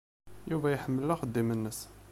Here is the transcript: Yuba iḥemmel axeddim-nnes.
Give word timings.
Yuba 0.49 0.67
iḥemmel 0.71 1.13
axeddim-nnes. 1.13 1.79